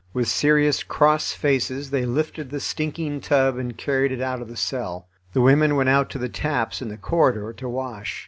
With 0.13 0.27
serious, 0.27 0.81
cross 0.81 1.31
faces 1.33 1.91
they 1.91 2.07
lifted 2.07 2.49
the 2.49 2.59
stinking 2.59 3.21
tub 3.21 3.57
and 3.57 3.77
carried 3.77 4.11
it 4.11 4.19
out 4.19 4.41
of 4.41 4.47
the 4.47 4.57
cell. 4.57 5.07
The 5.33 5.41
women 5.41 5.75
went 5.75 5.89
out 5.89 6.09
to 6.09 6.17
the 6.17 6.27
taps 6.27 6.81
in 6.81 6.89
the 6.89 6.97
corridor 6.97 7.53
to 7.53 7.69
wash. 7.69 8.19